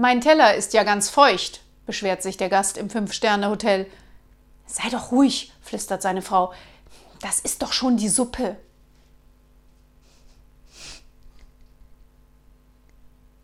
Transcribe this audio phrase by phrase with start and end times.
[0.00, 3.86] Mein Teller ist ja ganz feucht, beschwert sich der Gast im Fünf-Sterne-Hotel.
[4.64, 6.54] Sei doch ruhig, flüstert seine Frau.
[7.20, 8.56] Das ist doch schon die Suppe.